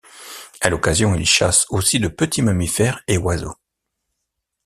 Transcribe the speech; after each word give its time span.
À 0.61 0.71
l'occasion 0.71 1.13
il 1.13 1.27
chasse 1.27 1.67
aussi 1.69 1.99
de 1.99 2.07
petits 2.07 2.41
mammifères 2.41 3.03
et 3.07 3.19
oiseaux. 3.19 3.53